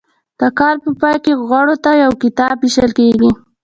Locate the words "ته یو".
1.83-2.11